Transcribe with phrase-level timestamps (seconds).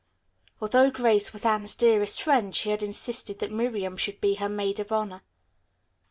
[0.59, 4.79] Although Grace was Anne's dearest friend, she had insisted that Miriam should be her maid
[4.79, 5.21] of honor.